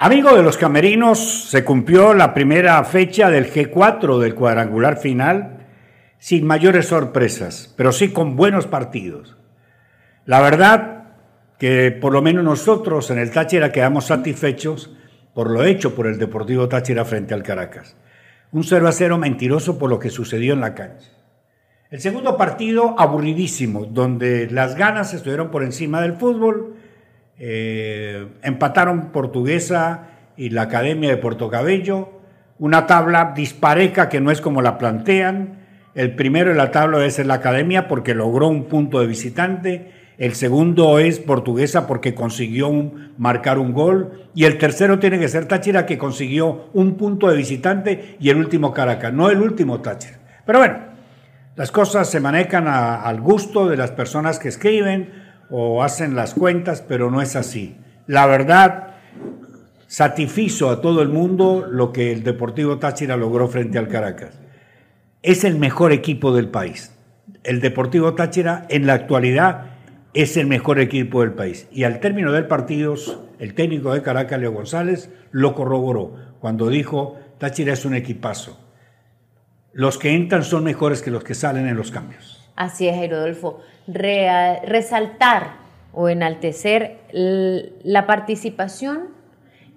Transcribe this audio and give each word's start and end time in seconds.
Amigo 0.00 0.36
de 0.36 0.44
los 0.44 0.56
camerinos, 0.56 1.48
se 1.50 1.64
cumplió 1.64 2.14
la 2.14 2.32
primera 2.32 2.84
fecha 2.84 3.30
del 3.30 3.52
G4 3.52 4.20
del 4.20 4.36
cuadrangular 4.36 4.96
final 4.96 5.66
sin 6.18 6.46
mayores 6.46 6.86
sorpresas, 6.86 7.74
pero 7.76 7.90
sí 7.90 8.12
con 8.12 8.36
buenos 8.36 8.68
partidos. 8.68 9.36
La 10.24 10.40
verdad 10.40 11.14
que 11.58 11.90
por 11.90 12.12
lo 12.12 12.22
menos 12.22 12.44
nosotros 12.44 13.10
en 13.10 13.18
el 13.18 13.32
Táchira 13.32 13.72
quedamos 13.72 14.04
satisfechos 14.06 14.94
por 15.34 15.50
lo 15.50 15.64
hecho 15.64 15.96
por 15.96 16.06
el 16.06 16.16
Deportivo 16.16 16.68
Táchira 16.68 17.04
frente 17.04 17.34
al 17.34 17.42
Caracas. 17.42 17.96
Un 18.52 18.62
0 18.62 18.86
a 18.86 18.92
0 18.92 19.18
mentiroso 19.18 19.80
por 19.80 19.90
lo 19.90 19.98
que 19.98 20.10
sucedió 20.10 20.54
en 20.54 20.60
la 20.60 20.76
cancha. 20.76 21.10
El 21.90 22.00
segundo 22.00 22.36
partido 22.36 22.94
aburridísimo, 22.96 23.84
donde 23.84 24.48
las 24.48 24.76
ganas 24.76 25.12
estuvieron 25.12 25.50
por 25.50 25.64
encima 25.64 26.00
del 26.00 26.12
fútbol 26.12 26.76
eh, 27.38 28.26
empataron 28.42 29.12
Portuguesa 29.12 30.08
y 30.36 30.50
la 30.50 30.62
Academia 30.62 31.10
de 31.10 31.16
Puerto 31.16 31.48
Cabello. 31.50 32.10
Una 32.58 32.86
tabla 32.86 33.32
dispareja 33.36 34.08
que 34.08 34.20
no 34.20 34.30
es 34.30 34.40
como 34.40 34.62
la 34.62 34.78
plantean. 34.78 35.58
El 35.94 36.14
primero 36.14 36.50
en 36.50 36.56
la 36.56 36.70
tabla 36.70 37.04
es 37.04 37.24
la 37.24 37.34
Academia 37.34 37.88
porque 37.88 38.14
logró 38.14 38.48
un 38.48 38.64
punto 38.64 39.00
de 39.00 39.06
visitante. 39.06 39.92
El 40.18 40.34
segundo 40.34 40.98
es 40.98 41.20
Portuguesa 41.20 41.86
porque 41.86 42.14
consiguió 42.14 42.70
marcar 43.16 43.58
un 43.58 43.72
gol. 43.72 44.28
Y 44.34 44.44
el 44.44 44.58
tercero 44.58 44.98
tiene 44.98 45.20
que 45.20 45.28
ser 45.28 45.46
Táchira 45.46 45.86
que 45.86 45.98
consiguió 45.98 46.70
un 46.72 46.96
punto 46.96 47.28
de 47.28 47.36
visitante. 47.36 48.16
Y 48.18 48.30
el 48.30 48.38
último 48.38 48.72
Caracas, 48.72 49.12
no 49.12 49.30
el 49.30 49.40
último 49.40 49.80
Táchira. 49.80 50.18
Pero 50.44 50.58
bueno, 50.58 50.78
las 51.54 51.70
cosas 51.70 52.10
se 52.10 52.20
manejan 52.20 52.66
al 52.66 53.20
gusto 53.20 53.68
de 53.68 53.76
las 53.76 53.92
personas 53.92 54.38
que 54.38 54.48
escriben 54.48 55.27
o 55.50 55.82
hacen 55.82 56.14
las 56.14 56.34
cuentas, 56.34 56.82
pero 56.86 57.10
no 57.10 57.22
es 57.22 57.36
así. 57.36 57.76
La 58.06 58.26
verdad, 58.26 58.94
satisfizo 59.86 60.70
a 60.70 60.80
todo 60.80 61.02
el 61.02 61.08
mundo 61.08 61.66
lo 61.68 61.92
que 61.92 62.12
el 62.12 62.22
Deportivo 62.22 62.78
Táchira 62.78 63.16
logró 63.16 63.48
frente 63.48 63.78
al 63.78 63.88
Caracas. 63.88 64.38
Es 65.22 65.44
el 65.44 65.58
mejor 65.58 65.92
equipo 65.92 66.34
del 66.34 66.48
país. 66.48 66.94
El 67.42 67.60
Deportivo 67.60 68.14
Táchira 68.14 68.66
en 68.68 68.86
la 68.86 68.94
actualidad 68.94 69.78
es 70.14 70.36
el 70.36 70.46
mejor 70.46 70.78
equipo 70.78 71.22
del 71.22 71.32
país. 71.32 71.68
Y 71.72 71.84
al 71.84 72.00
término 72.00 72.32
del 72.32 72.46
partido, 72.46 72.94
el 73.38 73.54
técnico 73.54 73.92
de 73.92 74.02
Caracas, 74.02 74.40
Leo 74.40 74.52
González, 74.52 75.10
lo 75.30 75.54
corroboró 75.54 76.14
cuando 76.40 76.68
dijo, 76.68 77.18
Táchira 77.38 77.72
es 77.72 77.84
un 77.84 77.94
equipazo. 77.94 78.58
Los 79.72 79.98
que 79.98 80.14
entran 80.14 80.44
son 80.44 80.64
mejores 80.64 81.02
que 81.02 81.10
los 81.10 81.24
que 81.24 81.34
salen 81.34 81.66
en 81.66 81.76
los 81.76 81.90
cambios. 81.90 82.47
Así 82.58 82.88
es, 82.88 83.08
Rodolfo 83.08 83.60
resaltar 83.86 85.52
o 85.92 86.08
enaltecer 86.08 86.98
la 87.12 88.04
participación, 88.04 89.10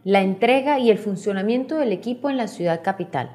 la 0.03 0.21
entrega 0.21 0.79
y 0.79 0.89
el 0.89 0.97
funcionamiento 0.97 1.77
del 1.77 1.91
equipo 1.91 2.31
en 2.31 2.37
la 2.37 2.47
ciudad 2.47 2.81
capital, 2.81 3.29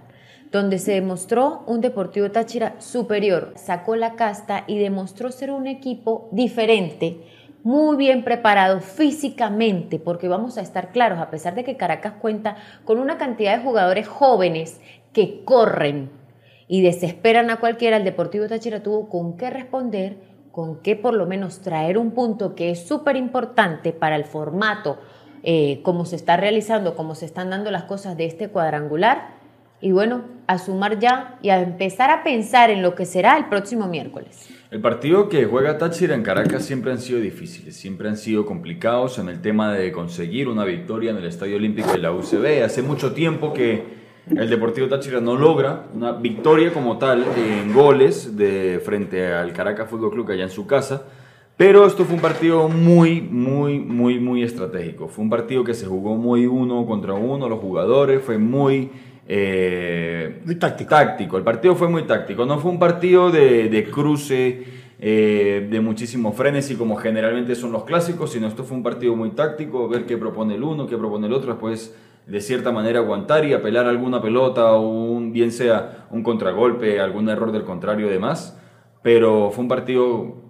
donde 0.50 0.80
se 0.80 0.94
demostró 0.94 1.62
un 1.68 1.80
Deportivo 1.80 2.28
Táchira 2.32 2.74
superior, 2.80 3.52
sacó 3.54 3.94
la 3.94 4.16
casta 4.16 4.64
y 4.66 4.78
demostró 4.78 5.30
ser 5.30 5.52
un 5.52 5.68
equipo 5.68 6.28
diferente, 6.32 7.20
muy 7.62 7.96
bien 7.96 8.24
preparado 8.24 8.80
físicamente, 8.80 10.00
porque 10.00 10.26
vamos 10.26 10.58
a 10.58 10.62
estar 10.62 10.90
claros, 10.90 11.20
a 11.20 11.30
pesar 11.30 11.54
de 11.54 11.62
que 11.62 11.76
Caracas 11.76 12.14
cuenta 12.20 12.56
con 12.84 12.98
una 12.98 13.16
cantidad 13.16 13.56
de 13.56 13.62
jugadores 13.62 14.08
jóvenes 14.08 14.80
que 15.12 15.44
corren 15.44 16.10
y 16.68 16.82
desesperan 16.82 17.50
a 17.50 17.60
cualquiera, 17.60 17.96
el 17.96 18.04
Deportivo 18.04 18.46
Táchira 18.46 18.82
tuvo 18.82 19.08
con 19.08 19.36
qué 19.36 19.50
responder 19.50 20.16
con 20.56 20.80
qué 20.80 20.96
por 20.96 21.12
lo 21.12 21.26
menos 21.26 21.60
traer 21.60 21.98
un 21.98 22.12
punto 22.12 22.54
que 22.54 22.70
es 22.70 22.88
súper 22.88 23.14
importante 23.16 23.92
para 23.92 24.16
el 24.16 24.24
formato, 24.24 24.98
eh, 25.42 25.80
como 25.82 26.06
se 26.06 26.16
está 26.16 26.38
realizando, 26.38 26.96
cómo 26.96 27.14
se 27.14 27.26
están 27.26 27.50
dando 27.50 27.70
las 27.70 27.82
cosas 27.82 28.16
de 28.16 28.24
este 28.24 28.48
cuadrangular, 28.48 29.34
y 29.82 29.92
bueno, 29.92 30.24
a 30.46 30.56
sumar 30.56 30.98
ya 30.98 31.38
y 31.42 31.50
a 31.50 31.60
empezar 31.60 32.08
a 32.08 32.24
pensar 32.24 32.70
en 32.70 32.80
lo 32.80 32.94
que 32.94 33.04
será 33.04 33.36
el 33.36 33.50
próximo 33.50 33.86
miércoles. 33.86 34.48
El 34.70 34.80
partido 34.80 35.28
que 35.28 35.44
juega 35.44 35.76
Táchira 35.76 36.14
en 36.14 36.22
Caracas 36.22 36.64
siempre 36.64 36.90
han 36.90 37.00
sido 37.00 37.20
difíciles, 37.20 37.76
siempre 37.76 38.08
han 38.08 38.16
sido 38.16 38.46
complicados 38.46 39.18
en 39.18 39.28
el 39.28 39.42
tema 39.42 39.74
de 39.74 39.92
conseguir 39.92 40.48
una 40.48 40.64
victoria 40.64 41.10
en 41.10 41.18
el 41.18 41.26
Estadio 41.26 41.56
Olímpico 41.56 41.92
de 41.92 41.98
la 41.98 42.12
UCB. 42.12 42.64
Hace 42.64 42.80
mucho 42.80 43.12
tiempo 43.12 43.52
que 43.52 43.95
el 44.34 44.50
Deportivo 44.50 44.88
Táchira 44.88 45.20
no 45.20 45.36
logra 45.36 45.84
una 45.94 46.12
victoria 46.12 46.72
como 46.72 46.98
tal 46.98 47.24
en 47.36 47.72
goles 47.72 48.36
de 48.36 48.80
frente 48.84 49.32
al 49.32 49.52
Caracas 49.52 49.88
Fútbol 49.88 50.10
Club 50.10 50.30
allá 50.30 50.44
en 50.44 50.50
su 50.50 50.66
casa. 50.66 51.04
Pero 51.56 51.86
esto 51.86 52.04
fue 52.04 52.16
un 52.16 52.20
partido 52.20 52.68
muy, 52.68 53.22
muy, 53.22 53.78
muy, 53.78 54.18
muy 54.18 54.42
estratégico. 54.42 55.08
Fue 55.08 55.24
un 55.24 55.30
partido 55.30 55.64
que 55.64 55.72
se 55.72 55.86
jugó 55.86 56.16
muy 56.16 56.46
uno 56.46 56.84
contra 56.84 57.14
uno, 57.14 57.48
los 57.48 57.60
jugadores, 57.60 58.20
fue 58.22 58.36
muy, 58.36 58.90
eh, 59.26 60.42
muy 60.44 60.56
táctico. 60.56 60.90
táctico. 60.90 61.38
El 61.38 61.44
partido 61.44 61.74
fue 61.74 61.88
muy 61.88 62.02
táctico. 62.02 62.44
No 62.44 62.58
fue 62.58 62.70
un 62.70 62.78
partido 62.78 63.30
de, 63.30 63.70
de 63.70 63.84
cruce, 63.84 64.64
eh, 64.98 65.66
de 65.70 65.80
muchísimo 65.80 66.32
frenesí 66.32 66.74
como 66.74 66.96
generalmente 66.96 67.54
son 67.54 67.72
los 67.72 67.84
clásicos, 67.84 68.32
sino 68.32 68.48
esto 68.48 68.64
fue 68.64 68.76
un 68.76 68.82
partido 68.82 69.14
muy 69.14 69.30
táctico, 69.30 69.88
ver 69.88 70.04
qué 70.04 70.18
propone 70.18 70.56
el 70.56 70.62
uno, 70.62 70.86
qué 70.86 70.98
propone 70.98 71.26
el 71.26 71.32
otro, 71.32 71.52
después 71.52 71.94
de 72.26 72.40
cierta 72.40 72.72
manera 72.72 72.98
aguantar 72.98 73.44
y 73.44 73.52
apelar 73.52 73.86
alguna 73.86 74.20
pelota 74.20 74.72
o 74.72 75.20
bien 75.20 75.52
sea 75.52 76.06
un 76.10 76.22
contragolpe, 76.22 77.00
algún 77.00 77.28
error 77.28 77.52
del 77.52 77.64
contrario 77.64 78.06
y 78.06 78.10
demás. 78.10 78.60
Pero 79.02 79.50
fue 79.52 79.62
un 79.62 79.68
partido 79.68 80.46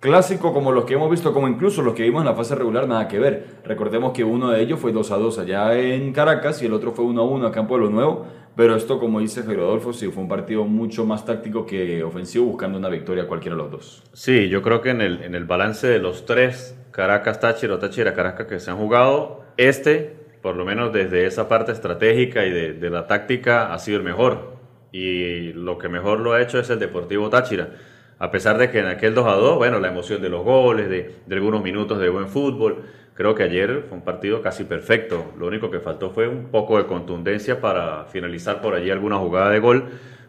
clásico 0.00 0.52
como 0.52 0.72
los 0.72 0.84
que 0.84 0.94
hemos 0.94 1.08
visto, 1.08 1.32
como 1.32 1.46
incluso 1.46 1.80
los 1.80 1.94
que 1.94 2.02
vimos 2.02 2.22
en 2.22 2.26
la 2.26 2.34
fase 2.34 2.56
regular, 2.56 2.88
nada 2.88 3.06
que 3.06 3.20
ver. 3.20 3.60
Recordemos 3.64 4.12
que 4.12 4.24
uno 4.24 4.50
de 4.50 4.60
ellos 4.60 4.80
fue 4.80 4.90
2 4.90 5.12
a 5.12 5.16
2 5.16 5.38
allá 5.38 5.78
en 5.78 6.12
Caracas 6.12 6.60
y 6.60 6.66
el 6.66 6.72
otro 6.72 6.90
fue 6.90 7.04
1 7.04 7.20
a 7.20 7.24
1 7.24 7.46
a 7.46 7.52
Campo 7.52 7.76
de 7.76 7.84
lo 7.84 7.90
Nuevo. 7.90 8.26
Pero 8.56 8.74
esto, 8.74 8.98
como 8.98 9.20
dice 9.20 9.42
Rodolfo, 9.42 9.92
sí 9.92 10.08
fue 10.08 10.24
un 10.24 10.28
partido 10.28 10.64
mucho 10.64 11.06
más 11.06 11.24
táctico 11.24 11.64
que 11.64 12.02
ofensivo, 12.02 12.46
buscando 12.46 12.76
una 12.76 12.88
victoria 12.88 13.26
cualquiera 13.28 13.56
de 13.56 13.62
los 13.62 13.70
dos. 13.70 14.02
Sí, 14.12 14.48
yo 14.48 14.60
creo 14.60 14.82
que 14.82 14.90
en 14.90 15.00
el, 15.00 15.22
en 15.22 15.36
el 15.36 15.44
balance 15.44 15.86
de 15.86 16.00
los 16.00 16.26
tres 16.26 16.76
Caracas, 16.90 17.40
Táchira 17.40 17.78
Táchira, 17.78 18.12
Caracas 18.12 18.46
que 18.46 18.60
se 18.60 18.70
han 18.70 18.76
jugado, 18.76 19.44
este 19.56 20.21
por 20.42 20.56
lo 20.56 20.64
menos 20.64 20.92
desde 20.92 21.24
esa 21.24 21.48
parte 21.48 21.72
estratégica 21.72 22.44
y 22.44 22.50
de, 22.50 22.90
la 22.90 23.06
táctica, 23.06 23.72
ha 23.72 23.78
sido 23.78 23.98
el 23.98 24.04
mejor. 24.04 24.56
Y 24.90 25.52
lo 25.52 25.78
que 25.78 25.88
mejor 25.88 26.20
lo 26.20 26.32
ha 26.32 26.42
hecho 26.42 26.58
es 26.58 26.68
el 26.68 26.80
Deportivo 26.80 27.30
Táchira. 27.30 27.70
A 28.18 28.30
pesar 28.30 28.58
de 28.58 28.70
que 28.70 28.80
en 28.80 28.86
aquel 28.86 29.14
2 29.14 29.26
a 29.26 29.34
2, 29.36 29.56
bueno, 29.56 29.78
la 29.78 29.88
emoción 29.88 30.20
de 30.20 30.28
los 30.28 30.44
goles, 30.44 30.90
de, 30.90 31.14
algunos 31.30 31.62
minutos 31.62 31.98
de 31.98 32.08
buen 32.08 32.28
fútbol, 32.28 32.82
creo 33.14 33.34
que 33.34 33.44
ayer 33.44 33.84
fue 33.88 33.98
un 33.98 34.04
partido 34.04 34.42
casi 34.42 34.64
perfecto. 34.64 35.32
Lo 35.38 35.46
único 35.46 35.70
que 35.70 35.80
faltó 35.80 36.10
fue 36.10 36.28
un 36.28 36.48
poco 36.50 36.76
de 36.76 36.86
contundencia 36.86 37.60
para 37.60 38.04
finalizar 38.06 38.60
por 38.60 38.74
allí 38.74 38.90
alguna 38.90 39.16
jugada 39.18 39.50
de 39.50 39.60
gol 39.60 39.84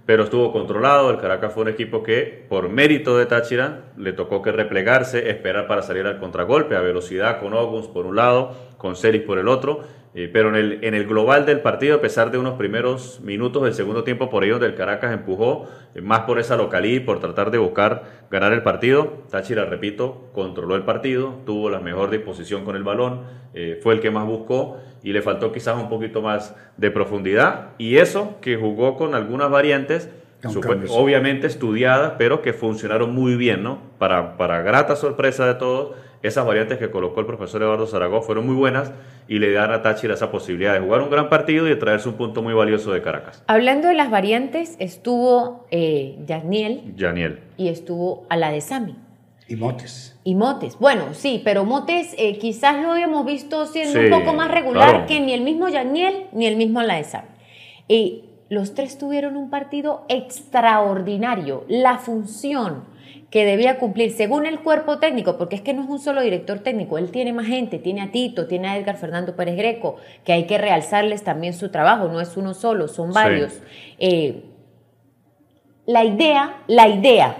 pero 0.05 0.23
estuvo 0.23 0.51
controlado. 0.51 1.09
El 1.09 1.17
Caracas 1.17 1.53
fue 1.53 1.63
un 1.63 1.69
equipo 1.69 2.03
que, 2.03 2.45
por 2.49 2.69
mérito 2.69 3.17
de 3.17 3.25
Táchira, 3.25 3.85
le 3.97 4.13
tocó 4.13 4.41
que 4.41 4.51
replegarse, 4.51 5.29
esperar 5.29 5.67
para 5.67 5.81
salir 5.81 6.05
al 6.05 6.19
contragolpe 6.19 6.75
a 6.75 6.81
velocidad 6.81 7.39
con 7.39 7.53
Oguns 7.53 7.87
por 7.87 8.05
un 8.05 8.15
lado, 8.15 8.55
con 8.77 8.95
Ceris 8.95 9.21
por 9.21 9.39
el 9.39 9.47
otro, 9.47 9.83
eh, 10.15 10.29
pero 10.31 10.49
en 10.49 10.55
el, 10.55 10.83
en 10.83 10.93
el 10.93 11.07
global 11.07 11.45
del 11.47 11.61
partido, 11.61 11.95
a 11.95 12.01
pesar 12.01 12.29
de 12.29 12.37
unos 12.37 12.53
primeros 12.53 13.19
minutos 13.21 13.63
del 13.63 13.73
segundo 13.73 14.03
tiempo 14.03 14.29
por 14.29 14.43
ellos 14.43 14.59
del 14.59 14.75
Caracas 14.75 15.11
empujó, 15.11 15.67
eh, 15.95 16.01
más 16.01 16.21
por 16.21 16.37
esa 16.39 16.55
localidad, 16.55 17.03
por 17.03 17.19
tratar 17.19 17.49
de 17.49 17.57
buscar 17.57 18.03
ganar 18.29 18.53
el 18.53 18.61
partido. 18.61 19.23
Táchira, 19.31 19.65
repito, 19.65 20.29
controló 20.33 20.75
el 20.75 20.83
partido, 20.83 21.39
tuvo 21.45 21.71
la 21.71 21.79
mejor 21.79 22.11
disposición 22.11 22.63
con 22.63 22.75
el 22.75 22.83
balón, 22.83 23.21
eh, 23.55 23.79
fue 23.81 23.95
el 23.95 24.01
que 24.01 24.11
más 24.11 24.27
buscó 24.27 24.77
y 25.01 25.13
le 25.13 25.23
faltó 25.23 25.51
quizás 25.51 25.77
un 25.77 25.89
poquito 25.89 26.21
más 26.21 26.55
de 26.77 26.91
profundidad. 26.91 27.69
Y 27.79 27.97
eso 27.97 28.37
que 28.39 28.55
jugó 28.55 28.95
con 28.97 29.15
algunas 29.15 29.49
variantes, 29.49 30.11
obviamente 30.89 31.47
estudiadas, 31.47 32.13
pero 32.17 32.41
que 32.41 32.53
funcionaron 32.53 33.13
muy 33.13 33.35
bien, 33.35 33.63
¿no? 33.63 33.79
Para, 33.97 34.37
para 34.37 34.61
grata 34.61 34.95
sorpresa 34.95 35.45
de 35.47 35.55
todos 35.55 35.95
esas 36.23 36.45
variantes 36.45 36.77
que 36.77 36.89
colocó 36.89 37.19
el 37.19 37.25
profesor 37.25 37.61
Eduardo 37.61 37.85
Zaragoza 37.85 38.25
fueron 38.25 38.45
muy 38.47 38.55
buenas 38.55 38.91
y 39.27 39.39
le 39.39 39.51
dan 39.51 39.71
a 39.71 39.81
Táchira 39.81 40.13
esa 40.13 40.31
posibilidad 40.31 40.73
de 40.73 40.79
jugar 40.79 41.01
un 41.01 41.09
gran 41.09 41.29
partido 41.29 41.67
y 41.67 41.69
de 41.69 41.75
traerse 41.75 42.07
un 42.07 42.15
punto 42.15 42.41
muy 42.41 42.53
valioso 42.53 42.93
de 42.93 43.01
Caracas. 43.01 43.43
Hablando 43.47 43.89
de 43.89 43.93
las 43.93 44.09
variantes, 44.09 44.77
estuvo 44.79 45.67
eh, 45.69 46.17
Yaniel, 46.25 47.39
y 47.57 47.67
estuvo 47.67 48.25
a 48.29 48.37
la 48.37 48.51
de 48.51 48.61
Sami. 48.61 48.95
Y 49.49 49.57
Motes. 49.57 50.17
Y 50.23 50.35
Motes. 50.35 50.77
Bueno, 50.79 51.13
sí, 51.13 51.41
pero 51.43 51.65
Motes 51.65 52.15
eh, 52.17 52.37
quizás 52.37 52.81
lo 52.81 52.93
habíamos 52.93 53.25
visto 53.25 53.65
siendo 53.65 53.99
un 53.99 54.09
poco 54.09 54.33
más 54.33 54.49
regular 54.49 55.05
que 55.05 55.19
ni 55.19 55.33
el 55.33 55.41
mismo 55.41 55.67
Yaniel 55.67 56.27
ni 56.31 56.47
el 56.47 56.55
mismo 56.55 56.81
la 56.81 56.95
de 56.95 57.03
Sami. 57.03 57.27
Y 57.89 58.23
los 58.53 58.75
tres 58.75 58.97
tuvieron 58.97 59.35
un 59.35 59.49
partido 59.49 60.05
extraordinario. 60.09 61.65
La 61.67 61.97
función 61.97 62.83
que 63.31 63.45
debía 63.45 63.79
cumplir 63.79 64.11
según 64.11 64.45
el 64.45 64.59
cuerpo 64.59 64.99
técnico, 64.99 65.39
porque 65.39 65.55
es 65.55 65.63
que 65.63 65.73
no 65.73 65.83
es 65.83 65.89
un 65.89 65.99
solo 65.99 66.21
director 66.21 66.59
técnico, 66.59 66.99
él 66.99 67.09
tiene 67.09 67.33
más 67.33 67.47
gente, 67.47 67.79
tiene 67.79 68.01
a 68.01 68.11
Tito, 68.11 68.45
tiene 68.45 68.67
a 68.67 68.77
Edgar 68.77 68.97
Fernando 68.97 69.35
Pérez 69.35 69.57
Greco, 69.57 69.95
que 70.23 70.33
hay 70.33 70.45
que 70.45 70.59
realzarles 70.59 71.23
también 71.23 71.55
su 71.55 71.69
trabajo, 71.69 72.09
no 72.09 72.21
es 72.21 72.37
uno 72.37 72.53
solo, 72.53 72.87
son 72.87 73.11
varios. 73.11 73.59
Eh, 73.97 74.43
la 75.87 76.05
idea, 76.05 76.61
la 76.67 76.87
idea, 76.87 77.37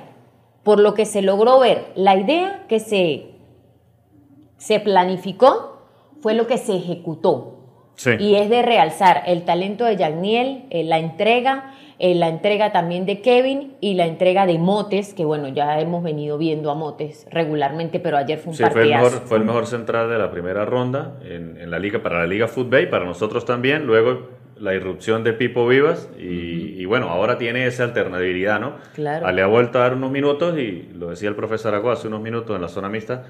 por 0.64 0.80
lo 0.80 0.96
que 0.96 1.06
se 1.06 1.22
logró 1.22 1.60
ver, 1.60 1.92
la 1.94 2.18
idea 2.18 2.66
que 2.68 2.80
se, 2.80 3.28
se 4.58 4.80
planificó 4.80 5.84
fue 6.22 6.34
lo 6.34 6.48
que 6.48 6.58
se 6.58 6.76
ejecutó. 6.76 7.63
Sí. 7.96 8.12
Y 8.20 8.36
es 8.36 8.50
de 8.50 8.62
realzar 8.62 9.24
el 9.28 9.44
talento 9.44 9.86
de 9.86 9.96
Yagniel, 9.96 10.64
eh, 10.72 10.84
la 10.84 10.98
entrega, 10.98 11.74
eh, 12.00 12.16
la 12.16 12.28
entrega 12.28 12.72
también 12.72 13.06
de 13.06 13.22
Kevin 13.22 13.76
y 13.82 13.94
la 13.94 14.08
entrega 14.08 14.46
de 14.46 14.58
Motes, 14.58 15.14
que 15.14 15.26
bueno, 15.26 15.48
ya 15.50 15.80
hemos 15.80 16.04
venido 16.04 16.38
viendo 16.38 16.72
a 16.72 16.76
Motes 16.76 17.28
regularmente, 17.32 18.00
pero 18.00 18.18
ayer 18.18 18.40
fue 18.40 18.52
un 18.52 18.58
Sí, 18.58 18.64
fue 18.72 18.84
el, 18.84 18.90
mejor, 18.90 19.12
fue 19.12 19.38
el 19.38 19.44
mejor 19.46 19.68
central 19.68 20.10
de 20.10 20.18
la 20.18 20.32
primera 20.32 20.66
ronda 20.66 21.20
en, 21.24 21.58
en 21.60 21.70
la 21.70 21.80
liga 21.80 22.02
para 22.02 22.20
la 22.20 22.28
liga 22.28 22.48
Football, 22.48 22.90
para 22.90 23.06
nosotros 23.06 23.46
también. 23.46 23.86
Luego 23.86 24.28
la 24.58 24.74
irrupción 24.74 25.24
de 25.24 25.34
Pipo 25.34 25.68
Vivas 25.68 26.10
y, 26.18 26.82
y 26.82 26.86
bueno, 26.86 27.10
ahora 27.10 27.38
tiene 27.38 27.66
esa 27.66 27.84
alternabilidad, 27.84 28.60
¿no? 28.60 28.76
Claro. 28.96 29.28
Ah, 29.28 29.32
Le 29.32 29.42
ha 29.42 29.48
vuelto 29.48 29.80
a 29.80 29.82
dar 29.82 29.94
unos 29.94 30.12
minutos 30.12 30.58
y 30.58 30.90
lo 30.94 31.10
decía 31.10 31.30
el 31.30 31.36
profesor 31.36 31.76
Agua 31.76 31.94
hace 31.94 32.08
unos 32.08 32.22
minutos 32.22 32.56
en 32.56 32.62
la 32.62 32.70
zona 32.70 32.90
mixta, 32.90 33.24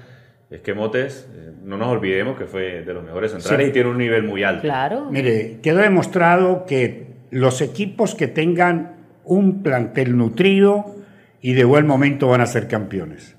es 0.56 0.60
que 0.60 0.74
Motes, 0.74 1.28
eh, 1.34 1.52
no 1.64 1.76
nos 1.76 1.88
olvidemos 1.88 2.36
que 2.38 2.44
fue 2.46 2.82
de 2.82 2.94
los 2.94 3.04
mejores 3.04 3.32
centrales 3.32 3.66
Sí. 3.66 3.70
y 3.70 3.72
tiene 3.72 3.88
un 3.90 3.98
nivel 3.98 4.22
muy 4.22 4.42
alto. 4.44 4.62
Claro. 4.62 5.08
Mire, 5.10 5.58
quedó 5.62 5.78
demostrado 5.78 6.64
que 6.66 7.06
los 7.30 7.60
equipos 7.60 8.14
que 8.14 8.28
tengan 8.28 8.96
un 9.24 9.62
plantel 9.62 10.16
nutrido 10.16 10.94
y 11.40 11.54
de 11.54 11.64
buen 11.64 11.86
momento 11.86 12.28
van 12.28 12.40
a 12.40 12.46
ser 12.46 12.68
campeones. 12.68 13.36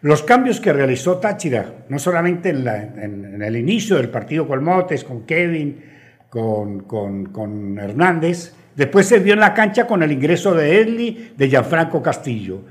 Los 0.00 0.22
cambios 0.22 0.60
que 0.60 0.72
realizó 0.72 1.18
Táchira, 1.18 1.84
no 1.88 1.98
solamente 1.98 2.50
en, 2.50 2.64
la- 2.64 2.82
en- 2.82 3.24
en 3.34 3.42
el 3.42 3.56
inicio 3.56 3.96
del 3.96 4.08
partido 4.08 4.46
con 4.48 4.62
Motes, 4.64 5.04
con 5.04 5.24
Kevin, 5.26 5.80
con, 6.28 6.80
con- 6.84 7.26
con 7.26 7.78
Hernández, 7.78 8.54
después 8.74 9.06
se 9.06 9.18
vio 9.20 9.34
en 9.34 9.40
la 9.40 9.54
cancha 9.54 9.86
con 9.86 10.02
el 10.02 10.10
ingreso 10.12 10.54
de 10.54 10.80
Edli, 10.80 11.32
de 11.36 11.48
Gianfranco 11.48 12.02
Castillo. 12.02 12.62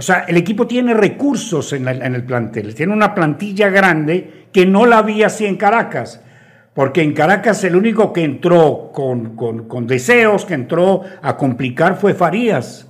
O 0.00 0.02
sea, 0.02 0.24
el 0.26 0.38
equipo 0.38 0.66
tiene 0.66 0.94
recursos 0.94 1.74
en, 1.74 1.84
la- 1.84 1.90
en 1.92 2.14
el 2.14 2.24
plantel, 2.24 2.74
tiene 2.74 2.94
una 2.94 3.14
plantilla 3.14 3.68
grande 3.68 4.46
que 4.50 4.64
no 4.64 4.86
la 4.86 4.96
había 4.96 5.26
así 5.26 5.44
en 5.44 5.56
Caracas. 5.58 6.22
Porque 6.72 7.02
en 7.02 7.12
Caracas 7.12 7.62
el 7.64 7.76
único 7.76 8.10
que 8.10 8.24
entró 8.24 8.92
con, 8.94 9.36
con- 9.36 9.68
con 9.68 9.86
deseos, 9.86 10.46
que 10.46 10.54
entró 10.54 11.02
a 11.20 11.36
complicar 11.36 11.96
fue 11.98 12.14
Farías, 12.14 12.88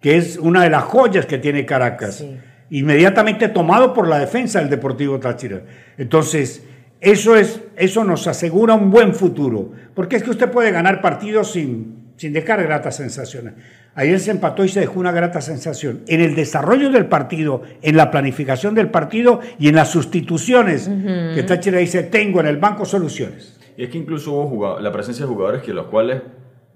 que 0.00 0.16
es 0.16 0.36
una 0.36 0.64
de 0.64 0.70
las 0.70 0.82
joyas 0.82 1.26
que 1.26 1.38
tiene 1.38 1.64
Caracas. 1.64 2.16
Sí. 2.16 2.36
Inmediatamente 2.70 3.46
tomado 3.50 3.94
por 3.94 4.08
la 4.08 4.18
defensa 4.18 4.58
del 4.58 4.68
Deportivo 4.68 5.20
Táchira. 5.20 5.60
Entonces, 5.96 6.64
eso, 7.00 7.36
es, 7.36 7.60
eso 7.76 8.02
nos 8.02 8.26
asegura 8.26 8.74
un 8.74 8.90
buen 8.90 9.14
futuro. 9.14 9.70
Porque 9.94 10.16
es 10.16 10.24
que 10.24 10.30
usted 10.30 10.50
puede 10.50 10.72
ganar 10.72 11.00
partidos 11.00 11.52
sin, 11.52 12.07
sin 12.18 12.32
dejar 12.32 12.62
gratas 12.62 12.96
sensaciones. 12.96 13.54
Ayer 13.94 14.20
se 14.20 14.32
empató 14.32 14.64
y 14.64 14.68
se 14.68 14.80
dejó 14.80 15.00
una 15.00 15.12
grata 15.12 15.40
sensación. 15.40 16.02
En 16.06 16.20
el 16.20 16.34
desarrollo 16.34 16.90
del 16.90 17.06
partido, 17.06 17.62
en 17.80 17.96
la 17.96 18.10
planificación 18.10 18.74
del 18.74 18.90
partido 18.90 19.40
y 19.58 19.68
en 19.68 19.76
las 19.76 19.90
sustituciones, 19.90 20.90
que 21.34 21.42
Táchira 21.44 21.78
dice, 21.78 22.02
tengo 22.02 22.40
en 22.40 22.48
el 22.48 22.58
banco 22.58 22.84
soluciones. 22.84 23.58
Y 23.76 23.84
es 23.84 23.90
que 23.90 23.98
incluso 23.98 24.32
hubo 24.32 24.78
la 24.80 24.92
presencia 24.92 25.24
de 25.24 25.32
jugadores 25.32 25.62
que 25.62 25.72
los 25.72 25.86
cuales 25.86 26.20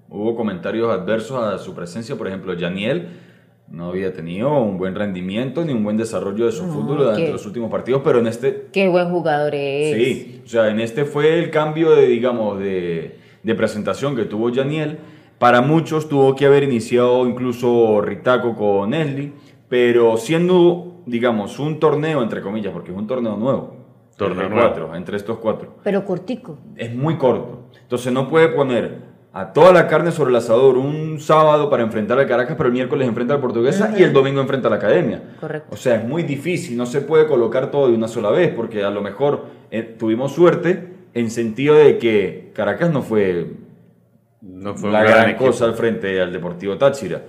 hubo 0.09 0.35
comentarios 0.35 0.89
adversos 0.89 1.43
a 1.43 1.57
su 1.59 1.75
presencia. 1.75 2.15
Por 2.15 2.27
ejemplo, 2.27 2.55
Janiel 2.57 3.09
no 3.69 3.89
había 3.89 4.13
tenido 4.13 4.61
un 4.61 4.77
buen 4.77 4.95
rendimiento 4.95 5.65
ni 5.65 5.73
un 5.73 5.83
buen 5.83 5.97
desarrollo 5.97 6.45
de 6.45 6.53
su 6.53 6.65
No, 6.65 6.73
fútbol 6.73 6.99
durante 6.99 7.31
los 7.31 7.45
últimos 7.45 7.69
partidos, 7.69 8.01
pero 8.03 8.19
en 8.19 8.27
este 8.27 8.67
Qué 8.71 8.87
buen 8.87 9.09
jugador 9.09 9.53
es. 9.55 9.95
Sí, 9.95 10.41
o 10.45 10.47
sea, 10.47 10.69
en 10.69 10.79
este 10.79 11.03
fue 11.05 11.39
el 11.39 11.49
cambio 11.51 11.91
de, 11.91 12.07
digamos, 12.07 12.59
de, 12.59 13.17
de 13.43 13.55
presentación 13.55 14.15
que 14.15 14.25
tuvo 14.25 14.53
Janiel. 14.53 14.99
Para 15.43 15.59
muchos 15.59 16.07
tuvo 16.07 16.37
que 16.37 16.45
haber 16.45 16.63
iniciado 16.63 17.27
incluso 17.27 17.99
Ritaco 17.99 18.55
con 18.55 18.93
Esli, 18.93 19.33
pero 19.67 20.15
siendo, 20.15 21.01
digamos, 21.05 21.59
un 21.59 21.81
torneo, 21.81 22.23
entre 22.23 22.39
comillas, 22.41 22.71
porque 22.71 22.91
es 22.91 22.97
un 22.97 23.07
torneo 23.07 23.35
nuevo. 23.35 23.75
Torneo 24.15 24.43
entre 24.43 24.55
nuevo. 24.55 24.69
cuatro, 24.69 24.95
entre 24.95 25.17
estos 25.17 25.39
cuatro. 25.39 25.75
Pero 25.83 26.05
cortico. 26.05 26.59
Es 26.77 26.95
muy 26.95 27.17
corto. 27.17 27.67
Entonces 27.81 28.13
no 28.13 28.29
puede 28.29 28.47
poner 28.47 28.99
a 29.33 29.51
toda 29.51 29.73
la 29.73 29.85
carne 29.87 30.13
sobre 30.13 30.29
el 30.29 30.37
asador 30.37 30.77
un 30.77 31.19
sábado 31.19 31.69
para 31.69 31.83
enfrentar 31.83 32.17
al 32.19 32.27
Caracas, 32.29 32.55
pero 32.55 32.67
el 32.67 32.73
miércoles 32.73 33.05
enfrenta 33.05 33.33
al 33.33 33.41
Portuguesa 33.41 33.93
y 33.97 34.03
el 34.03 34.13
domingo 34.13 34.39
enfrenta 34.39 34.69
a 34.69 34.71
la 34.71 34.77
Academia. 34.77 35.35
Correcto. 35.41 35.67
O 35.73 35.75
sea, 35.75 35.95
es 35.95 36.05
muy 36.07 36.23
difícil, 36.23 36.77
no 36.77 36.85
se 36.85 37.01
puede 37.01 37.27
colocar 37.27 37.69
todo 37.69 37.89
de 37.89 37.95
una 37.95 38.07
sola 38.07 38.29
vez, 38.29 38.53
porque 38.55 38.85
a 38.85 38.89
lo 38.89 39.01
mejor 39.01 39.47
eh, 39.71 39.83
tuvimos 39.83 40.31
suerte 40.31 40.93
en 41.13 41.29
sentido 41.29 41.75
de 41.75 41.97
que 41.97 42.53
Caracas 42.55 42.91
no 42.91 43.01
fue 43.01 43.57
No 44.43 44.75
fue 44.75 44.91
la 44.91 45.03
gran, 45.03 45.35
cosa 45.35 45.65
al 45.65 45.73
frente 45.73 46.19
al 46.19 46.33
Deportivo 46.33 46.77
Táchira. 46.77 47.21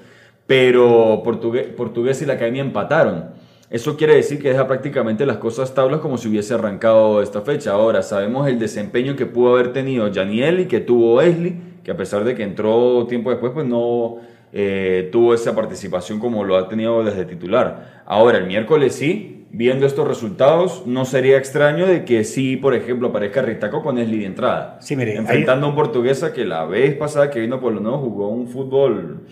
Pero 0.46 1.22
Portugués, 1.24 1.68
Portugués 1.68 2.20
y 2.20 2.26
la 2.26 2.34
Academia 2.34 2.60
empataron. 2.60 3.30
Eso 3.70 3.96
quiere 3.96 4.16
decir 4.16 4.42
que 4.42 4.50
deja 4.50 4.66
prácticamente 4.66 5.24
las 5.24 5.38
cosas 5.38 5.74
tablas 5.74 6.00
como 6.00 6.18
si 6.18 6.28
hubiese 6.28 6.54
arrancado 6.54 7.22
esta 7.22 7.40
fecha. 7.40 7.70
Ahora, 7.70 8.02
sabemos 8.02 8.48
el 8.48 8.58
desempeño 8.58 9.16
que 9.16 9.26
pudo 9.26 9.54
haber 9.54 9.72
tenido 9.72 10.12
Janiel 10.12 10.60
y 10.60 10.66
que 10.66 10.80
tuvo 10.80 11.20
Esli, 11.22 11.56
que 11.84 11.92
a 11.92 11.96
pesar 11.96 12.24
de 12.24 12.34
que 12.34 12.42
entró 12.42 13.06
tiempo 13.08 13.30
después, 13.30 13.52
pues 13.54 13.66
no 13.66 14.18
eh, 14.52 15.08
tuvo 15.12 15.34
esa 15.34 15.54
participación 15.54 16.18
como 16.18 16.44
lo 16.44 16.56
ha 16.56 16.68
tenido 16.68 17.02
desde 17.04 17.24
titular. 17.24 18.02
Ahora, 18.06 18.38
el 18.38 18.46
miércoles 18.46 18.94
sí, 18.96 19.43
viendo 19.56 19.86
estos 19.86 20.06
resultados, 20.08 20.82
no 20.86 21.04
sería 21.04 21.38
extraño 21.38 21.86
de 21.86 22.04
que 22.04 22.24
sí, 22.24 22.56
por 22.56 22.74
ejemplo, 22.74 23.08
aparezca 23.08 23.40
Ritaco 23.40 23.82
con 23.82 23.98
Esli 23.98 24.18
de 24.18 24.26
entrada. 24.26 24.78
Sí, 24.80 24.96
mire, 24.96 25.14
enfrentando 25.14 25.66
a 25.66 25.68
un 25.70 25.76
portuguesa 25.76 26.32
que 26.32 26.44
la 26.44 26.64
vez 26.64 26.96
pasada 26.96 27.30
que 27.30 27.38
vino 27.40 27.60
por 27.60 27.72
lo 27.72 27.80
nuevo 27.80 27.98
jugó 27.98 28.28
un 28.30 28.48
fútbol 28.48 29.26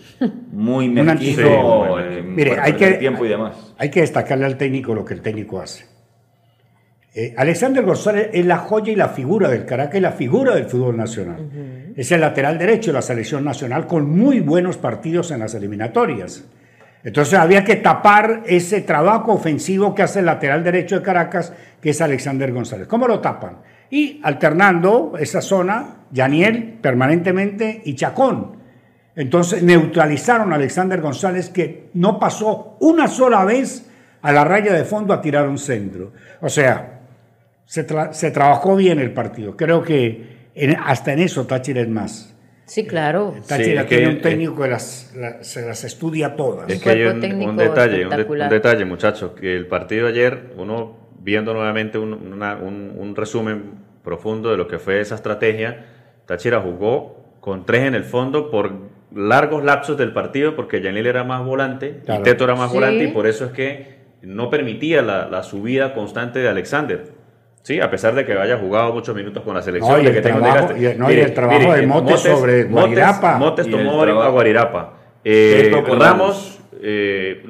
muy 0.51 0.87
mezquino, 0.89 1.99
eh, 1.99 2.03
mezquino. 2.21 2.35
Mire, 2.35 2.57
hay 2.59 2.73
que- 2.73 2.91
tiempo 2.93 3.25
y 3.25 3.29
demás. 3.29 3.73
Hay 3.77 3.89
que 3.89 3.99
destacarle 4.01 4.45
al 4.45 4.57
técnico 4.57 4.95
lo 4.95 5.03
que 5.03 5.13
el 5.13 5.21
técnico 5.21 5.59
hace. 5.59 5.85
Eh, 7.15 7.33
Alexander 7.37 7.83
González 7.85 8.29
es 8.33 8.45
la 8.45 8.57
joya 8.57 8.91
y 8.91 8.95
la 8.95 9.09
figura 9.09 9.47
del 9.49 9.65
Caracas 9.65 9.95
y 9.95 9.99
la 10.01 10.13
figura 10.13 10.55
del 10.55 10.65
fútbol 10.65 10.97
nacional. 10.97 11.91
Es 11.95 12.11
el 12.11 12.21
lateral 12.21 12.57
derecho 12.57 12.91
de 12.91 12.95
la 12.95 13.01
selección 13.03 13.43
nacional 13.43 13.85
con 13.85 14.09
muy 14.09 14.39
buenos 14.39 14.77
partidos 14.77 15.29
en 15.31 15.39
las 15.41 15.53
eliminatorias. 15.53 16.43
Entonces 17.03 17.37
había 17.37 17.63
que 17.65 17.75
tapar 17.75 18.43
ese 18.45 18.81
trabajo 18.81 19.33
ofensivo 19.33 19.93
que 19.93 20.03
hace 20.03 20.19
el 20.19 20.25
lateral 20.25 20.63
derecho 20.63 20.95
de 20.97 21.01
Caracas, 21.01 21.53
que 21.81 21.89
es 21.89 22.01
Alexander 22.01 22.51
González. 22.53 22.87
¿Cómo 22.87 23.07
lo 23.07 23.19
tapan? 23.19 23.57
Y 23.89 24.21
alternando 24.23 25.13
esa 25.19 25.41
zona, 25.41 26.05
Yaniel 26.11 26.79
permanentemente 26.81 27.81
y 27.83 27.95
Chacón. 27.95 28.57
Entonces 29.15 29.61
neutralizaron 29.61 30.51
a 30.51 30.55
Alexander 30.55 31.01
González 31.01 31.49
que 31.49 31.89
no 31.93 32.17
pasó 32.19 32.77
una 32.79 33.07
sola 33.07 33.43
vez 33.45 33.89
a 34.21 34.31
la 34.31 34.45
raya 34.45 34.73
de 34.73 34.85
fondo 34.85 35.13
a 35.13 35.21
tirar 35.21 35.47
un 35.47 35.57
centro. 35.57 36.13
O 36.41 36.49
sea, 36.49 37.01
se, 37.65 37.85
tra- 37.85 38.13
se 38.13 38.31
trabajó 38.31 38.75
bien 38.75 38.99
el 38.99 39.13
partido. 39.13 39.55
Creo 39.57 39.83
que 39.83 40.49
hasta 40.83 41.13
en 41.13 41.19
eso 41.19 41.45
Táchira 41.45 41.81
es 41.81 41.89
más. 41.89 42.32
Sí, 42.65 42.85
claro. 42.87 43.33
Táchira 43.47 43.81
es 43.81 43.87
que- 43.87 43.97
tiene 43.97 44.11
un 44.11 44.17
eh, 44.17 44.21
técnico 44.21 44.61
que 44.61 44.67
las, 44.69 45.13
la- 45.15 45.43
se 45.43 45.65
las 45.65 45.83
estudia 45.83 46.35
todas. 46.35 46.69
Es 46.69 46.81
que 46.81 46.89
hay 46.91 47.03
un, 47.03 47.19
técnico 47.19 47.49
un 47.51 47.57
detalle, 47.57 48.05
un, 48.05 48.09
de- 48.15 48.23
un 48.23 48.49
detalle, 48.49 48.85
muchachos, 48.85 49.31
que 49.31 49.55
el 49.55 49.67
partido 49.67 50.05
de 50.07 50.11
ayer, 50.13 50.53
uno 50.57 50.97
viendo 51.19 51.53
nuevamente 51.53 51.97
un, 51.97 52.13
una- 52.13 52.55
un- 52.55 52.93
un 52.97 53.15
resumen 53.15 53.73
profundo 54.03 54.49
de 54.51 54.57
lo 54.57 54.67
que 54.67 54.79
fue 54.79 54.99
esa 55.01 55.15
estrategia, 55.15 55.85
Táchira 56.25 56.61
jugó 56.61 57.35
con 57.41 57.65
tres 57.65 57.83
en 57.83 57.95
el 57.95 58.05
fondo 58.05 58.49
por 58.49 58.71
largos 59.13 59.63
lapsos 59.63 59.97
del 59.97 60.13
partido, 60.13 60.55
porque 60.55 60.81
Yanil 60.81 61.05
era 61.05 61.23
más 61.23 61.45
volante 61.45 61.99
Claro. 62.05 62.21
y 62.21 62.23
Teto 62.23 62.45
era 62.45 62.55
más 62.55 62.69
Sí. 62.71 62.75
volante, 62.77 63.03
y 63.03 63.07
por 63.11 63.27
eso 63.27 63.45
es 63.45 63.51
que 63.51 63.97
no 64.21 64.49
permitía 64.49 65.01
la, 65.01 65.27
la 65.29 65.43
subida 65.43 65.93
constante 65.93 66.39
de 66.39 66.47
Alexander. 66.47 67.03
Sí, 67.63 67.79
a 67.79 67.89
pesar 67.89 68.13
de 68.13 68.25
que 68.25 68.33
haya 68.33 68.57
jugado 68.57 68.91
muchos 68.93 69.15
minutos 69.15 69.41
con 69.41 69.55
la 69.55 69.61
selección, 69.61 69.93
No, 69.93 69.99
y 69.99 70.03
de 70.03 70.09
el 70.09 70.15
que 70.15 70.21
trabajo- 70.21 70.73
y- 70.77 70.95
no, 70.97 71.09
y 71.09 71.13
el 71.19 71.33
trabajo 71.33 71.73
de 71.73 71.83
eh, 71.83 71.87
Motes 71.87 72.19
sobre 72.19 72.63
Guarirapa. 72.65 73.37
Motes 73.37 73.69
tomó 73.69 74.03
a 74.03 74.27
Guarirapa. 74.29 74.93
Eh, 75.23 75.71
Ramos, 75.97 76.59
eh, 76.81 77.41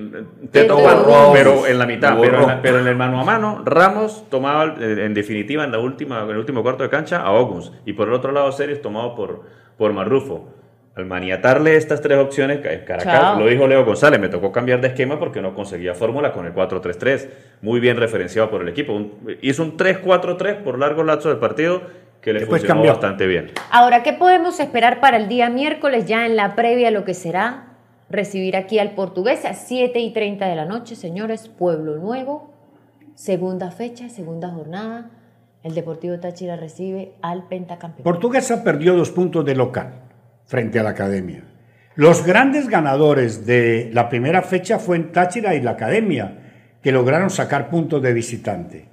Teto 0.51 0.77
borró. 0.77 1.31
pero 1.33 1.65
en 1.65 1.79
la 1.79 1.87
mitad, 1.87 2.15
pero 2.21 2.41
en, 2.41 2.47
la- 2.47 2.61
pero 2.61 2.79
en 2.79 2.87
el 2.87 2.95
mano 2.95 3.19
a 3.19 3.23
mano, 3.23 3.63
Ramos 3.65 4.25
tomaba 4.29 4.75
eh, 4.79 4.97
en 5.05 5.15
definitiva 5.15 5.63
en 5.63 5.71
la 5.71 5.79
última, 5.79 6.21
en 6.23 6.29
el 6.29 6.37
último 6.37 6.61
cuarto 6.61 6.83
de 6.83 6.89
cancha 6.89 7.21
a 7.23 7.31
Oguns 7.31 7.71
y 7.85 7.93
por 7.93 8.07
el 8.07 8.13
otro 8.13 8.31
lado 8.31 8.51
Series 8.51 8.81
tomado 8.83 9.15
por, 9.15 9.41
por 9.77 9.91
Marrufo. 9.93 10.47
Al 10.95 11.05
maniatarle 11.07 11.75
estas 11.75 12.01
tres 12.01 12.19
opciones, 12.19 12.59
Ca- 12.59 12.85
Caracas, 12.85 13.19
Chao. 13.19 13.39
lo 13.39 13.47
dijo 13.47 13.65
Leo 13.67 13.83
González, 13.83 14.19
me 14.19 14.29
tocó 14.29 14.51
cambiar 14.51 14.79
de 14.79 14.89
esquema 14.89 15.17
porque 15.17 15.41
no 15.41 15.55
conseguía 15.55 15.95
fórmula 15.95 16.31
con 16.33 16.45
el 16.45 16.53
4-3-3, 16.53 17.29
muy 17.61 17.79
bien 17.79 17.97
referenciado 17.97 18.51
por 18.51 18.61
el 18.61 18.67
equipo. 18.67 18.93
Un- 18.93 19.37
hizo 19.41 19.63
un 19.63 19.75
3-4-3 19.75 20.57
por 20.63 20.77
largos 20.77 21.03
lapsos 21.05 21.31
del 21.31 21.39
partido 21.39 21.81
que 22.21 22.31
le 22.31 22.39
Después 22.41 22.61
funcionó 22.61 22.81
cambió. 22.81 22.91
bastante 22.91 23.25
bien. 23.25 23.51
Ahora, 23.71 24.03
¿qué 24.03 24.13
podemos 24.13 24.59
esperar 24.59 24.99
para 24.99 25.17
el 25.17 25.27
día 25.27 25.49
miércoles 25.49 26.05
ya 26.05 26.27
en 26.27 26.35
la 26.35 26.53
previa 26.55 26.89
a 26.89 26.91
lo 26.91 27.03
que 27.05 27.15
será 27.15 27.69
recibir 28.11 28.55
aquí 28.55 28.77
al 28.77 28.91
portugués 28.91 29.45
a 29.45 29.55
7 29.55 29.99
y 29.99 30.13
30 30.13 30.45
de 30.47 30.55
la 30.55 30.65
noche, 30.65 30.95
señores? 30.95 31.49
Pueblo 31.49 31.95
Nuevo, 31.97 32.53
segunda 33.15 33.71
fecha, 33.71 34.09
segunda 34.09 34.49
jornada. 34.49 35.09
El 35.63 35.73
Deportivo 35.73 36.19
Táchira 36.19 36.55
recibe 36.55 37.13
al 37.23 37.47
pentacampeón. 37.47 38.03
Portuguesa 38.03 38.63
perdió 38.63 38.93
dos 38.95 39.09
puntos 39.11 39.43
de 39.43 39.55
local 39.55 39.93
frente 40.45 40.79
a 40.79 40.83
la 40.83 40.91
Academia. 40.91 41.43
Los 41.95 42.25
grandes 42.25 42.69
ganadores 42.69 43.45
de 43.45 43.89
la 43.93 44.09
primera 44.09 44.41
fecha 44.41 44.79
fue 44.79 44.97
en 44.97 45.11
Táchira 45.11 45.55
y 45.55 45.61
la 45.61 45.71
Academia, 45.71 46.39
que 46.81 46.91
lograron 46.91 47.29
sacar 47.29 47.69
puntos 47.69 48.01
de 48.01 48.13
visitante. 48.13 48.89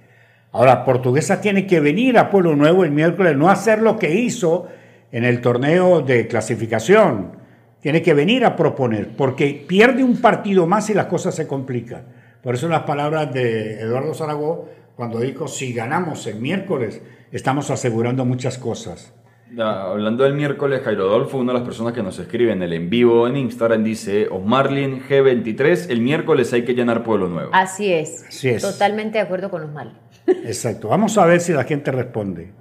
Ahora, 0.52 0.85
Portuguesa 0.85 1.40
tiene 1.40 1.66
que 1.66 1.80
venir 1.80 2.19
a 2.19 2.30
Pueblo 2.30 2.57
Nuevo 2.57 2.85
el 2.85 2.90
miércoles, 2.90 3.37
no 3.37 3.49
hacer 3.49 3.80
lo 3.80 3.99
que 3.99 4.14
hizo 4.14 4.69
en 5.12 5.25
el 5.25 5.40
torneo 5.40 6.02
de 6.02 6.26
clasificación. 6.26 7.38
Tiene 7.80 8.02
que 8.02 8.14
venir 8.14 8.45
a 8.45 8.57
proponer, 8.57 9.16
porque 9.16 9.64
pierde 9.66 10.04
un 10.04 10.21
partido 10.21 10.66
más 10.66 10.90
y 10.90 10.95
las 10.95 11.07
cosas 11.07 11.35
se 11.35 11.47
complican. 11.47 12.02
Por 12.42 12.54
eso 12.54 12.69
las 12.69 12.83
palabras 12.83 13.33
de 13.33 13.80
Eduardo 13.80 14.12
Zaragoza 14.14 14.62
cuando 15.00 15.21
dijo, 15.21 15.49
si 15.49 15.73
ganamos 15.73 16.26
el 16.26 16.40
miércoles, 16.40 17.00
estamos 17.33 17.71
asegurando 17.71 18.26
muchas 18.26 18.59
cosas. 18.59 19.14
Hablando 19.59 20.25
del 20.25 20.35
miércoles, 20.35 20.83
Jairo 20.85 21.04
Adolfo, 21.04 21.38
una 21.38 21.52
de 21.52 21.59
las 21.59 21.66
personas 21.66 21.92
que 21.92 22.02
nos 22.02 22.19
escribe 22.19 22.52
en 22.52 22.62
el 22.62 22.73
en 22.73 22.88
vivo 22.88 23.26
en 23.26 23.37
Instagram, 23.37 23.83
dice, 23.83 24.28
Osmarlin 24.28 25.02
G23, 25.02 25.90
el 25.90 26.00
miércoles 26.00 26.52
hay 26.52 26.64
que 26.64 26.75
llenar 26.75 27.02
Pueblo 27.02 27.28
Nuevo. 27.28 27.50
Así 27.52 27.92
es. 27.92 28.25
Así 28.28 28.49
es. 28.49 28.62
Totalmente 28.62 29.19
de 29.19 29.25
acuerdo 29.25 29.50
con 29.50 29.62
Osmarlin. 29.62 29.95
Exacto. 30.26 30.88
Vamos 30.88 31.19
a 31.19 31.26
ver 31.26 31.40
si 31.40 31.52
la 31.52 31.64
gente 31.64 31.90
responde. 31.90 32.52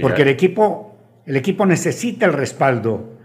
porque 0.00 0.22
el 0.22 0.28
equipo, 0.28 0.96
el 1.26 1.36
equipo 1.36 1.66
necesita 1.66 2.26
el 2.26 2.32
respaldo, 2.32 3.18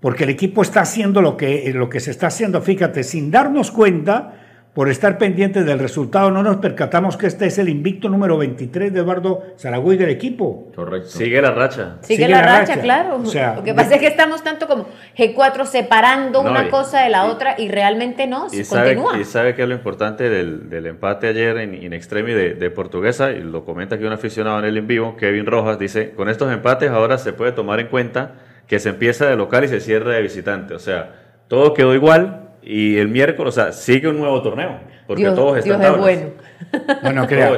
porque 0.00 0.24
el 0.24 0.30
equipo 0.30 0.62
está 0.62 0.80
haciendo 0.80 1.20
lo 1.22 1.36
que, 1.36 1.72
lo 1.74 1.88
que 1.88 2.00
se 2.00 2.10
está 2.10 2.28
haciendo, 2.28 2.60
fíjate, 2.62 3.02
sin 3.02 3.30
darnos 3.30 3.70
cuenta, 3.70 4.39
por 4.74 4.88
estar 4.88 5.18
pendientes 5.18 5.66
del 5.66 5.80
resultado, 5.80 6.30
no 6.30 6.44
nos 6.44 6.58
percatamos 6.58 7.16
que 7.16 7.26
este 7.26 7.46
es 7.46 7.58
el 7.58 7.68
invicto 7.68 8.08
número 8.08 8.38
23 8.38 8.92
de 8.92 9.00
Eduardo 9.00 9.42
Zaragoza 9.58 9.96
del 9.96 10.10
equipo. 10.10 10.70
Correcto. 10.76 11.08
Sigue 11.08 11.42
la 11.42 11.50
racha. 11.50 11.96
Sigue, 12.02 12.28
la, 12.28 12.42
racha, 12.42 12.80
claro. 12.80 13.18
Lo 13.18 13.64
que 13.64 13.74
pasa 13.74 13.94
es 13.96 14.00
que 14.00 14.06
estamos 14.06 14.44
tanto 14.44 14.68
como 14.68 14.86
G4 15.16 15.64
separando 15.64 16.40
una 16.40 16.68
cosa 16.68 17.02
de 17.02 17.10
la 17.10 17.24
otra 17.24 17.56
y 17.58 17.68
realmente 17.68 18.28
no, 18.28 18.46
y 18.52 18.62
continúa. 18.64 19.10
Sabe, 19.10 19.20
y 19.20 19.24
sabe 19.24 19.54
que 19.56 19.62
es 19.62 19.68
lo 19.68 19.74
importante 19.74 20.28
del, 20.28 20.86
empate 20.86 21.26
ayer 21.26 21.56
en 21.58 21.74
in 21.74 21.92
extremis 21.92 22.36
de, 22.36 22.70
Portuguesa, 22.70 23.32
y 23.32 23.40
lo 23.40 23.64
comenta 23.64 23.96
aquí 23.96 24.04
un 24.04 24.12
aficionado 24.12 24.60
en 24.60 24.64
el 24.66 24.76
en 24.76 24.86
vivo, 24.86 25.16
Kevin 25.16 25.46
Rojas, 25.46 25.78
dice, 25.78 26.12
con 26.12 26.28
estos 26.28 26.52
empates 26.52 26.90
ahora 26.90 27.18
se 27.18 27.32
puede 27.32 27.50
tomar 27.52 27.80
en 27.80 27.88
cuenta 27.88 28.34
que 28.68 28.78
se 28.78 28.90
empieza 28.90 29.26
de 29.26 29.34
local 29.34 29.64
y 29.64 29.68
se 29.68 29.80
cierra 29.80 30.12
de 30.12 30.22
visitante. 30.22 30.74
O 30.74 30.78
sea, 30.78 31.16
todo 31.48 31.74
quedó 31.74 31.92
igual, 31.94 32.49
y 32.62 32.96
el 32.96 33.08
miércoles, 33.08 33.56
o 33.56 33.60
sea, 33.60 33.72
sigue 33.72 34.08
un 34.08 34.18
nuevo 34.18 34.42
torneo. 34.42 34.80
Porque 35.06 35.24
todos 35.24 35.58
están 35.58 35.80
Dios 35.80 35.92
Es 35.92 35.98
bueno. 35.98 36.26
No, 37.02 37.12
no 37.12 37.26
crea. 37.26 37.50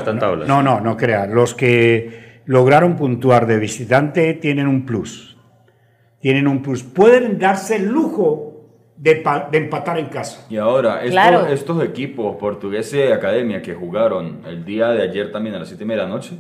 No, 0.47 0.63
no, 0.63 0.81
no 0.81 0.97
crea. 0.97 1.27
Los 1.27 1.55
que 1.55 2.41
lograron 2.47 2.97
puntuar 2.97 3.47
de 3.47 3.59
visitante 3.59 4.35
tienen 4.35 4.67
un 4.67 4.87
plus. 4.87 5.37
Tienen 6.21 6.47
un 6.47 6.63
plus. 6.63 6.83
Pueden 6.83 7.39
darse 7.39 7.77
el 7.77 7.89
lujo 7.89 8.53
de, 8.97 9.23
empatar 9.53 9.99
en 9.99 10.07
casa. 10.07 10.47
Y 10.49 10.57
ahora, 10.57 11.03
estos, 11.03 11.51
estos 11.51 11.85
equipos 11.85 12.37
portugueses 12.37 13.09
de 13.09 13.13
academia 13.13 13.61
que 13.61 13.75
jugaron 13.75 14.43
el 14.47 14.65
día 14.65 14.89
de 14.91 15.03
ayer 15.03 15.33
también 15.33 15.57
a 15.57 15.59
las 15.59 15.69
7 15.69 15.85
de 15.85 15.97
la 15.97 16.07
noche, 16.07 16.37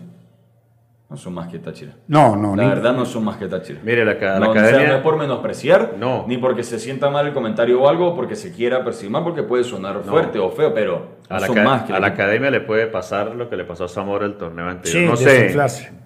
no 1.12 1.18
son 1.18 1.34
más 1.34 1.48
que 1.48 1.58
Táchira. 1.58 1.92
No, 2.08 2.34
no. 2.36 2.56
La 2.56 2.68
verdad 2.68 2.94
no 2.94 3.04
son 3.04 3.24
más 3.24 3.36
que 3.36 3.46
Táchira. 3.46 3.80
Mire, 3.82 4.02
la, 4.02 4.14
no, 4.38 4.50
academia... 4.50 4.88
no 4.88 4.94
es 4.94 5.02
por 5.02 5.18
menospreciar, 5.18 5.96
no. 5.98 6.24
ni 6.26 6.38
porque 6.38 6.62
se 6.62 6.78
sienta 6.78 7.10
mal 7.10 7.26
el 7.26 7.34
comentario 7.34 7.82
o 7.82 7.86
algo, 7.86 8.16
porque 8.16 8.34
se 8.34 8.50
quiera 8.50 8.82
percibir 8.82 9.10
mal, 9.10 9.22
porque 9.22 9.42
puede 9.42 9.62
sonar 9.62 10.02
fuerte 10.04 10.38
o 10.38 10.50
feo, 10.50 10.72
pero 10.72 11.08
a 11.28 11.38
la, 11.38 11.46
son 11.46 11.62
más 11.62 11.82
que 11.82 11.92
a 11.92 12.00
la 12.00 12.06
academia 12.06 12.50
le 12.50 12.62
puede 12.62 12.86
pasar 12.86 13.34
lo 13.34 13.50
que 13.50 13.58
le 13.58 13.64
pasó 13.64 13.84
a 13.84 13.88
Zamora 13.88 14.24
el 14.24 14.36
torneo 14.36 14.66
anterior. 14.66 15.10
no 15.10 15.16
sé, 15.16 15.54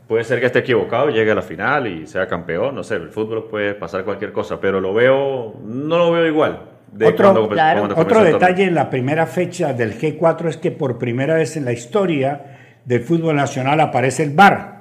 puede 0.09 0.25
ser 0.25 0.41
que 0.41 0.47
esté 0.47 0.59
equivocado, 0.59 1.11
llegue 1.11 1.31
a 1.31 1.37
la 1.37 1.43
final 1.43 1.87
y 1.87 2.09
sea 2.09 2.27
campeón, 2.27 2.75
no 2.75 2.83
sé, 2.83 2.97
el 2.97 3.11
fútbol 3.11 3.47
puede 3.49 3.75
pasar 3.75 4.03
cualquier 4.03 4.33
cosa, 4.33 4.59
pero 4.61 4.81
lo 4.81 4.93
veo, 4.93 5.55
no 5.65 5.99
lo 5.99 6.11
veo 6.11 6.27
igual. 6.27 6.63
otro, 7.01 7.49
otro 7.95 8.25
detalle 8.25 8.65
en 8.65 8.75
la 8.75 8.91
primera 8.91 9.27
fecha 9.27 9.73
del 9.73 9.97
G4 9.97 10.49
es 10.49 10.57
que 10.57 10.73
por 10.73 10.99
primera 10.99 11.37
vez 11.37 11.57
en 11.57 11.65
la 11.65 11.73
historia 11.73 12.57
del 12.85 13.03
fútbol 13.03 13.37
nacional 13.37 13.79
aparece 13.81 14.25
el 14.25 14.31
VAR 14.31 14.76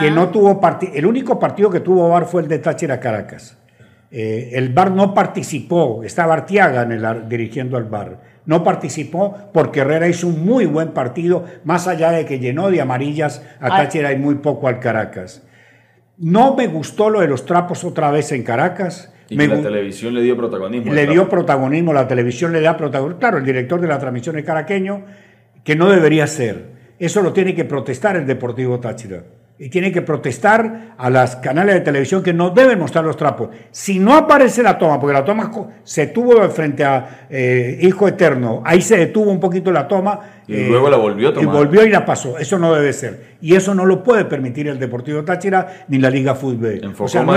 que 0.00 0.10
no 0.10 0.28
tuvo 0.28 0.60
el 0.94 1.06
único 1.06 1.38
partido 1.38 1.70
que 1.70 1.80
tuvo 1.80 2.08
VAR 2.08 2.26
fue 2.26 2.42
el 2.42 2.48
de 2.48 2.58
Táchira 2.58 3.00
Caracas. 3.00 3.56
Eh, 4.10 4.52
el 4.54 4.72
VAR 4.72 4.90
no 4.90 5.12
participó, 5.12 6.02
estaba 6.02 6.34
Artiaga 6.34 6.82
en 6.82 6.92
el, 6.92 7.28
dirigiendo 7.28 7.76
al 7.76 7.84
VAR. 7.84 8.20
No 8.46 8.64
participó 8.64 9.50
porque 9.52 9.80
Herrera 9.80 10.08
hizo 10.08 10.26
un 10.28 10.44
muy 10.44 10.64
buen 10.64 10.92
partido, 10.92 11.44
más 11.64 11.86
allá 11.86 12.10
de 12.12 12.24
que 12.24 12.38
llenó 12.38 12.70
de 12.70 12.80
amarillas 12.80 13.42
a 13.60 13.68
Táchira 13.68 14.12
y 14.12 14.16
muy 14.16 14.36
poco 14.36 14.68
al 14.68 14.80
Caracas. 14.80 15.42
No 16.16 16.54
me 16.56 16.66
gustó 16.66 17.10
lo 17.10 17.20
de 17.20 17.28
los 17.28 17.44
trapos 17.44 17.84
otra 17.84 18.10
vez 18.10 18.32
en 18.32 18.42
Caracas. 18.42 19.12
Y 19.28 19.36
la 19.36 19.60
televisión 19.60 20.14
le 20.14 20.22
dio 20.22 20.36
protagonismo. 20.36 20.94
Le 20.94 21.06
dio 21.06 21.28
protagonismo, 21.28 21.92
la 21.92 22.08
televisión 22.08 22.52
le 22.52 22.62
da 22.62 22.76
protagonismo. 22.76 23.20
Claro, 23.20 23.36
el 23.36 23.44
director 23.44 23.80
de 23.80 23.88
la 23.88 23.98
transmisión 23.98 24.38
es 24.38 24.44
caraqueño, 24.44 25.04
que 25.62 25.76
no 25.76 25.90
debería 25.90 26.26
ser. 26.26 26.78
Eso 26.98 27.20
lo 27.20 27.34
tiene 27.34 27.54
que 27.54 27.66
protestar 27.66 28.16
el 28.16 28.26
Deportivo 28.26 28.80
Táchira 28.80 29.22
y 29.60 29.68
tiene 29.70 29.90
que 29.90 30.02
protestar 30.02 30.94
a 30.96 31.10
las 31.10 31.36
canales 31.36 31.74
de 31.74 31.80
televisión 31.80 32.22
que 32.22 32.32
no 32.32 32.50
deben 32.50 32.78
mostrar 32.78 33.04
los 33.04 33.16
trapos. 33.16 33.48
Si 33.72 33.98
no 33.98 34.14
aparece 34.14 34.62
la 34.62 34.78
toma, 34.78 35.00
porque 35.00 35.14
la 35.14 35.24
toma 35.24 35.50
se 35.82 36.06
tuvo 36.08 36.48
frente 36.50 36.84
a 36.84 37.26
eh, 37.28 37.78
Hijo 37.82 38.06
Eterno, 38.06 38.62
ahí 38.64 38.80
se 38.80 38.96
detuvo 38.96 39.30
un 39.30 39.40
poquito 39.40 39.72
la 39.72 39.88
toma. 39.88 40.20
Y 40.46 40.66
luego 40.66 40.88
la 40.88 40.96
volvió 40.96 41.30
a 41.30 41.34
tomar. 41.34 41.54
Y 41.54 41.58
volvió 41.58 41.84
y 41.84 41.90
la 41.90 42.06
pasó. 42.06 42.38
Eso 42.38 42.58
no 42.58 42.72
debe 42.72 42.92
ser. 42.92 43.36
Y 43.40 43.56
eso 43.56 43.74
no 43.74 43.84
lo 43.84 44.04
puede 44.04 44.24
permitir 44.24 44.68
el 44.68 44.78
Deportivo 44.78 45.24
Táchira 45.24 45.84
ni 45.88 45.98
la 45.98 46.08
Liga 46.08 46.36
Fútbol. 46.36 46.80
o 46.96 47.08
sea, 47.08 47.24
no, 47.24 47.36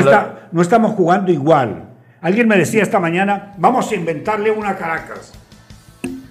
no 0.52 0.62
estamos 0.62 0.94
jugando 0.94 1.32
igual. 1.32 1.90
Alguien 2.22 2.48
me 2.48 2.56
decía 2.56 2.84
esta 2.84 3.00
mañana, 3.00 3.54
vamos 3.58 3.92
a 3.92 3.96
inventarle 3.96 4.52
una 4.52 4.76
Caracas. 4.76 5.34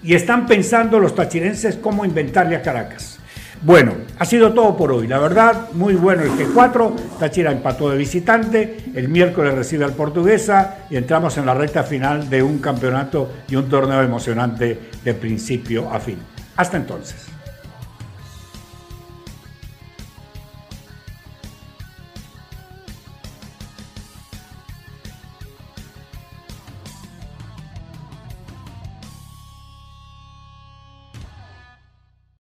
Y 0.05 0.15
están 0.15 0.47
pensando 0.47 1.01
los 1.01 1.17
tachirenses 1.17 1.77
cómo 1.77 2.05
inventarle 2.05 2.55
a 2.55 2.63
Caracas. 2.63 3.20
Bueno, 3.62 3.93
ha 4.19 4.25
sido 4.25 4.55
todo 4.55 4.75
por 4.75 4.90
hoy. 4.90 5.07
La 5.07 5.19
verdad, 5.19 5.69
muy 5.73 5.95
bueno 5.95 6.23
el 6.23 6.31
G4. 6.31 6.95
Táchira 7.19 7.52
empató 7.52 7.90
de 7.90 7.99
visitante. 7.99 8.85
El 8.95 9.09
miércoles 9.09 9.55
recibe 9.55 9.85
al 9.85 9.93
Portuguesa 9.93 10.87
y 10.88 10.97
entramos 10.97 11.37
en 11.37 11.45
la 11.45 11.52
recta 11.52 11.83
final 11.83 12.31
de 12.31 12.43
un 12.43 12.59
campeonato 12.59 13.31
y 13.49 13.57
un 13.57 13.69
torneo 13.69 14.00
emocionante 14.00 14.81
de 15.05 15.14
principio 15.14 15.90
a 15.93 16.00
fin. 16.00 16.17
Hasta 16.57 16.79
entonces. 16.79 17.30